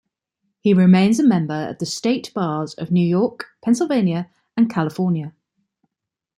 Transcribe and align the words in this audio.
He 0.61 0.73
remains 0.73 1.19
a 1.19 1.23
member 1.23 1.69
of 1.69 1.77
the 1.77 1.85
State 1.85 2.33
Bars 2.33 2.73
of 2.73 2.89
New 2.89 3.05
York, 3.05 3.49
Pennsylvania 3.61 4.31
and 4.57 4.67
California. 4.67 5.35